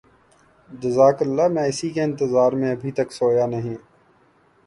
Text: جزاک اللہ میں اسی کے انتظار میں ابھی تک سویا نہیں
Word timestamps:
جزاک 0.71 1.21
اللہ 1.21 1.47
میں 1.55 1.65
اسی 1.67 1.89
کے 1.89 2.01
انتظار 2.03 2.51
میں 2.61 2.71
ابھی 2.71 2.91
تک 2.91 3.11
سویا 3.11 3.45
نہیں 3.45 3.75